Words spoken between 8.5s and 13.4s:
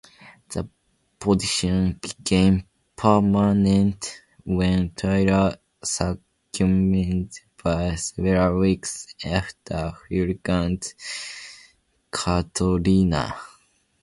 weeks after Hurricane Katrina.